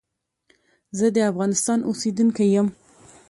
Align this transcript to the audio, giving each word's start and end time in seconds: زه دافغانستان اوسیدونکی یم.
زه 0.97 1.05
دافغانستان 1.17 1.79
اوسیدونکی 1.85 2.47
یم. 2.55 2.67